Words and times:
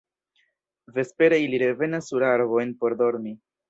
Vespere 0.95 1.39
ili 1.45 1.61
revenas 1.67 2.11
sur 2.13 2.29
arbojn 2.35 2.77
por 2.83 3.03
dormi. 3.05 3.41